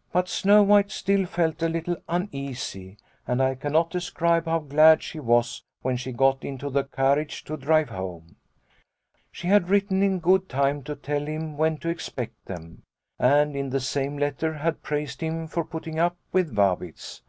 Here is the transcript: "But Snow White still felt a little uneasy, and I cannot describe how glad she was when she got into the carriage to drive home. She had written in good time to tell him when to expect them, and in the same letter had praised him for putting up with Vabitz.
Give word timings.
"But 0.12 0.28
Snow 0.28 0.64
White 0.64 0.90
still 0.90 1.26
felt 1.26 1.62
a 1.62 1.68
little 1.68 1.96
uneasy, 2.08 2.96
and 3.24 3.40
I 3.40 3.54
cannot 3.54 3.88
describe 3.90 4.46
how 4.46 4.58
glad 4.58 5.00
she 5.00 5.20
was 5.20 5.62
when 5.82 5.96
she 5.96 6.10
got 6.10 6.44
into 6.44 6.70
the 6.70 6.82
carriage 6.82 7.44
to 7.44 7.56
drive 7.56 7.90
home. 7.90 8.34
She 9.30 9.46
had 9.46 9.68
written 9.68 10.02
in 10.02 10.18
good 10.18 10.48
time 10.48 10.82
to 10.82 10.96
tell 10.96 11.24
him 11.24 11.56
when 11.56 11.76
to 11.76 11.88
expect 11.88 12.46
them, 12.46 12.82
and 13.16 13.54
in 13.54 13.70
the 13.70 13.78
same 13.78 14.18
letter 14.18 14.54
had 14.54 14.82
praised 14.82 15.20
him 15.20 15.46
for 15.46 15.64
putting 15.64 16.00
up 16.00 16.16
with 16.32 16.52
Vabitz. 16.52 17.22